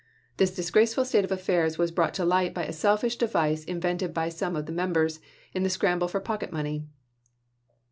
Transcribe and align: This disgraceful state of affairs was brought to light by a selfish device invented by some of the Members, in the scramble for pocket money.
This 0.37 0.49
disgraceful 0.55 1.05
state 1.05 1.25
of 1.25 1.31
affairs 1.31 1.77
was 1.77 1.91
brought 1.91 2.15
to 2.15 2.25
light 2.25 2.55
by 2.55 2.63
a 2.63 2.73
selfish 2.73 3.17
device 3.17 3.63
invented 3.63 4.15
by 4.15 4.29
some 4.29 4.55
of 4.55 4.65
the 4.65 4.71
Members, 4.71 5.19
in 5.53 5.61
the 5.61 5.69
scramble 5.69 6.07
for 6.07 6.19
pocket 6.19 6.51
money. 6.51 6.87